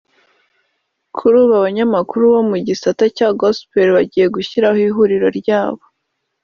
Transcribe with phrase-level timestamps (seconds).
[1.15, 5.83] kuri ubu abanyamakuru bo mu gisata cya gospel bagiye gushyiraho ihuriro ryabo